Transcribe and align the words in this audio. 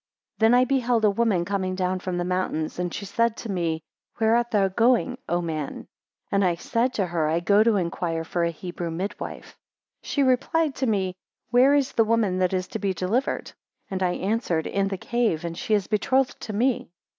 THEN 0.39 0.55
I 0.55 0.65
beheld 0.65 1.05
a 1.05 1.11
woman 1.11 1.45
coming 1.45 1.75
down 1.75 1.99
from 1.99 2.17
the 2.17 2.25
mountains, 2.25 2.79
and 2.79 2.91
she 2.91 3.05
said 3.05 3.37
to 3.37 3.51
me, 3.51 3.83
Where 4.17 4.35
art 4.35 4.49
thou 4.49 4.67
going, 4.67 5.19
O 5.29 5.43
man? 5.43 5.83
2 6.31 6.31
And 6.31 6.43
I 6.43 6.55
said 6.55 6.95
to 6.95 7.05
her, 7.05 7.27
I 7.29 7.39
go 7.39 7.61
to 7.61 7.75
enquire 7.75 8.23
for 8.23 8.43
a 8.43 8.49
Hebrew 8.49 8.89
midwife. 8.89 9.49
3 9.49 9.57
She 10.01 10.23
replied 10.23 10.73
to 10.77 10.87
me, 10.87 11.13
Where 11.51 11.75
is 11.75 11.91
the 11.91 12.03
woman 12.03 12.39
that 12.39 12.51
is 12.51 12.67
to 12.69 12.79
be 12.79 12.95
delivered? 12.95 13.49
4 13.89 13.89
And 13.91 14.01
I 14.01 14.13
answered, 14.13 14.65
In 14.65 14.87
the 14.87 14.97
cave, 14.97 15.45
and 15.45 15.55
she 15.55 15.75
is 15.75 15.85
betrothed 15.85 16.39
to 16.41 16.53
me. 16.53 16.89